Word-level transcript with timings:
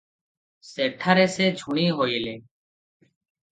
ସେଠାରେ 0.69 1.27
ସେ 1.35 1.51
ଝୁଣି 1.61 1.85
ହୋଇଲେ। 2.01 2.35